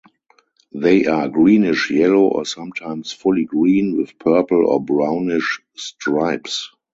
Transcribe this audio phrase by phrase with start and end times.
[0.73, 6.71] They are greenish-yellow or sometimes fully green with purple or brownish stripes.